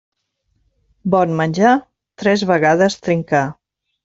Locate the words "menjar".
1.41-1.75